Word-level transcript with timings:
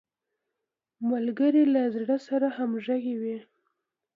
ملګری 1.09 1.63
له 1.73 1.81
زړه 1.95 2.17
سره 2.27 2.47
همږغی 2.57 3.13
وي 3.21 3.37